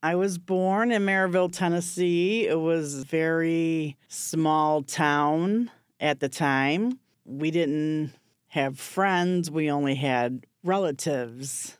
[0.00, 2.46] I was born in Maryville, Tennessee.
[2.46, 7.00] It was a very small town at the time.
[7.24, 8.12] We didn't
[8.46, 11.76] have friends, we only had relatives.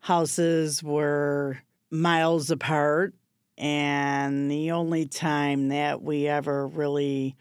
[0.00, 1.58] Houses were
[1.90, 3.12] miles apart,
[3.58, 7.36] and the only time that we ever really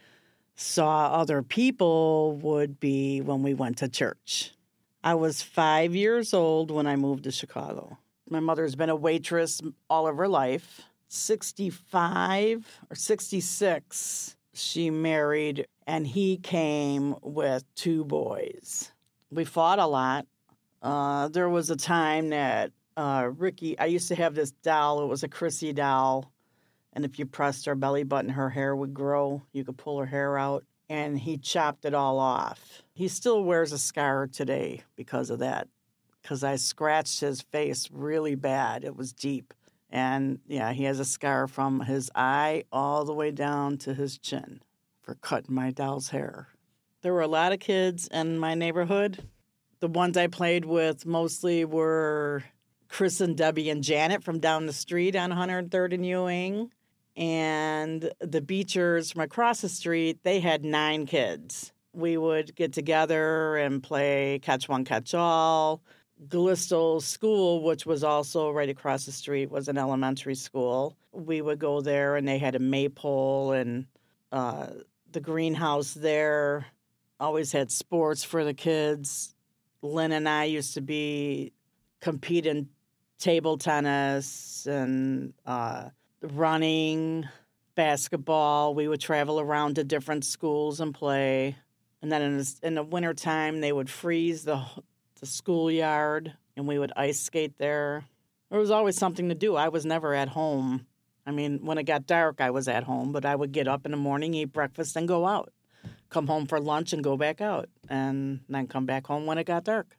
[0.55, 4.51] saw other people would be when we went to church.
[5.05, 7.97] I was five years old when I moved to Chicago.
[8.29, 10.81] My mother's been a waitress all of her life.
[11.09, 18.91] 65 or 66, she married, and he came with two boys.
[19.31, 20.27] We fought a lot.
[20.81, 25.03] Uh, there was a time that uh, Ricky, I used to have this doll.
[25.03, 26.31] It was a Crissy doll.
[26.91, 29.43] And if you pressed her belly button, her hair would grow.
[29.53, 30.65] You could pull her hair out.
[30.89, 32.81] And he chopped it all off.
[32.93, 35.67] He still wears a scar today because of that
[36.27, 38.83] because I scratched his face really bad.
[38.83, 39.53] It was deep.
[39.89, 44.17] And yeah, he has a scar from his eye all the way down to his
[44.17, 44.61] chin
[45.01, 46.49] for cutting my doll's hair.
[47.01, 49.25] There were a lot of kids in my neighborhood.
[49.79, 52.43] The ones I played with mostly were
[52.89, 56.71] Chris and Debbie and Janet from down the street on 103rd and Ewing.
[57.15, 61.71] And the Beechers from across the street, they had nine kids.
[61.93, 65.81] We would get together and play catch one, catch all.
[66.25, 70.97] Gallistel School, which was also right across the street, was an elementary school.
[71.11, 73.85] We would go there, and they had a maypole and
[74.31, 74.67] uh,
[75.11, 76.65] the greenhouse there.
[77.19, 79.35] Always had sports for the kids.
[79.81, 81.53] Lynn and I used to be
[82.01, 82.69] compete in
[83.19, 85.89] table tennis and uh,
[86.21, 87.27] running,
[87.75, 88.73] basketball.
[88.73, 91.55] We would travel around to different schools and play.
[92.01, 94.63] And then in the, in the wintertime, they would freeze the
[95.19, 98.03] the schoolyard and we would ice skate there.
[98.49, 99.55] There was always something to do.
[99.55, 100.87] I was never at home.
[101.25, 103.85] I mean, when it got dark, I was at home, but I would get up
[103.85, 105.51] in the morning, eat breakfast, and go out.
[106.09, 109.43] Come home for lunch and go back out, and then come back home when it
[109.43, 109.97] got dark.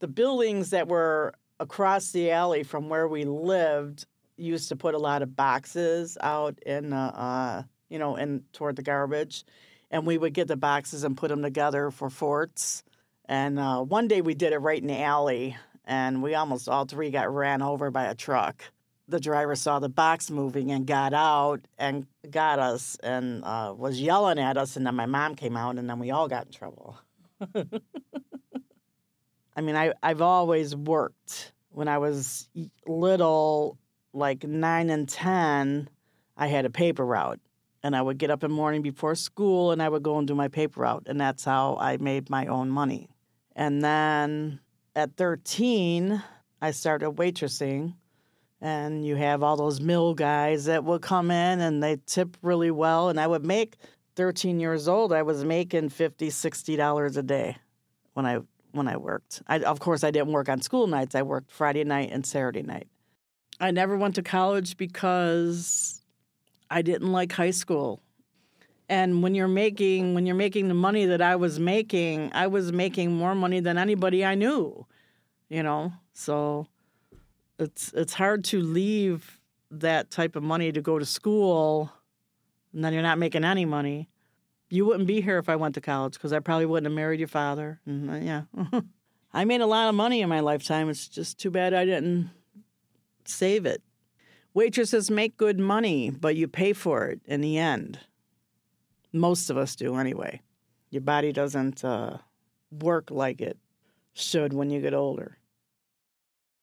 [0.00, 4.04] The buildings that were across the alley from where we lived
[4.36, 8.82] used to put a lot of boxes out in, uh, you know, in toward the
[8.82, 9.44] garbage,
[9.92, 12.82] and we would get the boxes and put them together for forts
[13.26, 16.84] and uh, one day we did it right in the alley, and we almost all
[16.84, 18.62] three got ran over by a truck.
[19.08, 24.00] The driver saw the box moving and got out and got us and uh, was
[24.00, 24.76] yelling at us.
[24.76, 26.96] And then my mom came out, and then we all got in trouble.
[29.54, 31.52] I mean, I, I've always worked.
[31.70, 32.48] When I was
[32.86, 33.78] little,
[34.12, 35.88] like nine and 10,
[36.36, 37.40] I had a paper route
[37.82, 40.26] and I would get up in the morning before school and I would go and
[40.26, 41.04] do my paper route.
[41.06, 43.08] And that's how I made my own money.
[43.56, 44.60] And then
[44.94, 46.22] at 13,
[46.60, 47.94] I started waitressing.
[48.60, 52.70] And you have all those mill guys that would come in and they tip really
[52.70, 53.08] well.
[53.08, 53.76] And I would make
[54.14, 57.56] 13 years old, I was making 50 $60 a day
[58.12, 58.40] when I
[58.72, 59.42] when I worked.
[59.46, 61.14] I, of course, I didn't work on school nights.
[61.14, 62.88] I worked Friday night and Saturday night.
[63.60, 66.01] I never went to college because
[66.72, 68.00] I didn't like high school.
[68.88, 72.72] And when you're making when you're making the money that I was making, I was
[72.72, 74.86] making more money than anybody I knew.
[75.48, 75.92] You know?
[76.14, 76.66] So
[77.58, 79.40] it's it's hard to leave
[79.70, 81.90] that type of money to go to school
[82.72, 84.08] and then you're not making any money.
[84.70, 87.20] You wouldn't be here if I went to college because I probably wouldn't have married
[87.20, 87.80] your father.
[87.84, 88.42] And, uh, yeah.
[89.34, 90.88] I made a lot of money in my lifetime.
[90.88, 92.30] It's just too bad I didn't
[93.26, 93.82] save it.
[94.54, 97.98] Waitresses make good money, but you pay for it in the end.
[99.12, 100.40] Most of us do anyway.
[100.90, 102.18] Your body doesn't uh,
[102.70, 103.58] work like it
[104.12, 105.38] should when you get older.